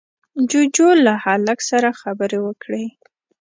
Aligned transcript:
جُوجُو 0.49 0.89
له 1.05 1.13
هلک 1.25 1.59
سره 1.69 1.89
خبرې 2.01 2.39
وکړې. 2.45 2.83